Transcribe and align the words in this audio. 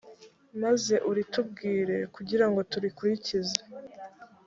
maze 0.61 0.93
uritubwire, 1.09 1.97
kugira 2.15 2.45
ngo 2.49 2.59
turikurikize. 2.71 3.55